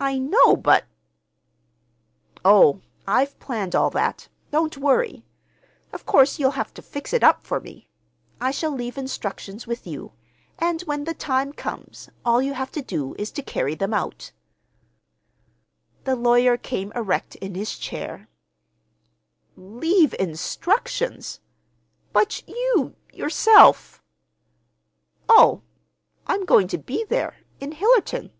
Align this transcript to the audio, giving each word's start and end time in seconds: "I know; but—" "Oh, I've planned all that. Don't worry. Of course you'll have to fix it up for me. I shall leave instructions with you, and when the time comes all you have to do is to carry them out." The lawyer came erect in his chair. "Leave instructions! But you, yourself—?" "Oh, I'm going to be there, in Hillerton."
"I 0.00 0.16
know; 0.16 0.54
but—" 0.54 0.84
"Oh, 2.44 2.82
I've 3.04 3.36
planned 3.40 3.74
all 3.74 3.90
that. 3.90 4.28
Don't 4.52 4.78
worry. 4.78 5.24
Of 5.92 6.06
course 6.06 6.38
you'll 6.38 6.52
have 6.52 6.72
to 6.74 6.82
fix 6.82 7.12
it 7.12 7.24
up 7.24 7.42
for 7.44 7.58
me. 7.58 7.88
I 8.40 8.52
shall 8.52 8.70
leave 8.70 8.96
instructions 8.96 9.66
with 9.66 9.88
you, 9.88 10.12
and 10.56 10.82
when 10.82 11.02
the 11.02 11.14
time 11.14 11.52
comes 11.52 12.08
all 12.24 12.40
you 12.40 12.54
have 12.54 12.70
to 12.72 12.80
do 12.80 13.16
is 13.18 13.32
to 13.32 13.42
carry 13.42 13.74
them 13.74 13.92
out." 13.92 14.30
The 16.04 16.14
lawyer 16.14 16.56
came 16.56 16.92
erect 16.92 17.34
in 17.34 17.56
his 17.56 17.76
chair. 17.76 18.28
"Leave 19.56 20.14
instructions! 20.20 21.40
But 22.12 22.46
you, 22.48 22.94
yourself—?" 23.12 24.00
"Oh, 25.28 25.62
I'm 26.28 26.44
going 26.44 26.68
to 26.68 26.78
be 26.78 27.02
there, 27.02 27.38
in 27.58 27.72
Hillerton." 27.72 28.30